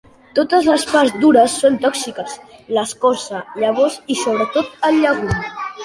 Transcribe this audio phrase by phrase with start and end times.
[0.37, 2.35] Totes les parts dures són tòxiques:
[2.79, 5.51] l'escorça, llavors i sobretot el llegum.